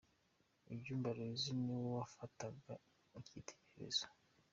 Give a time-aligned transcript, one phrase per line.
[0.73, 2.73] Inyumba Aloysia ni we yafataga
[3.09, 4.05] nk’icyitegererezo.